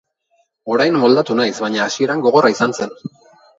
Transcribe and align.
Orain 0.75 0.97
moldatu 1.03 1.37
naiz, 1.41 1.53
baina 1.67 1.85
hasieran 1.85 2.25
gogorra 2.29 2.53
izan 2.57 2.77
zen. 2.81 2.99